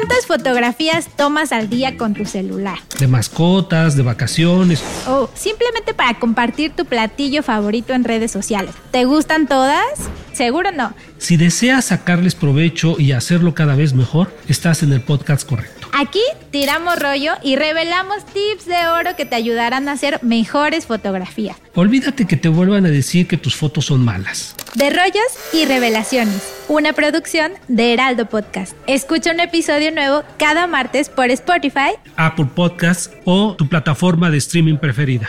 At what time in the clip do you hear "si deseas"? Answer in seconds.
11.18-11.84